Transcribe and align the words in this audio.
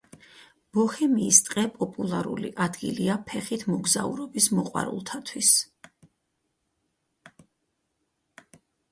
ბოჰემიის 0.75 1.39
ტყე 1.47 1.63
პოპულარული 1.73 2.49
ადგილია 2.67 3.17
ფეხით 3.31 3.65
მოგზაურობის 3.71 4.47
მოყვარულთათვის. 4.59 5.51